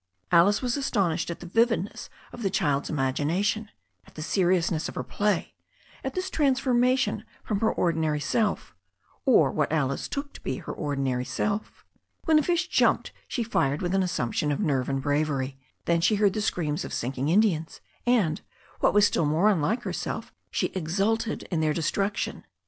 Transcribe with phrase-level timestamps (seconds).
[0.31, 3.67] Alice was astonished at the vividness of the child's imag ination,
[4.07, 5.53] at the seriousness of her play,
[6.03, 8.75] at this transformation from her ordinary self,
[9.25, 11.85] or what Alice took to be her ordi nary self.
[12.25, 16.15] When a fish jumped she fired with an assumption of nerve and bravery, then she
[16.15, 18.41] heard the screams of sinking Indians, and,
[18.79, 22.41] what was still more unlike herself, she exulted in their destructicm.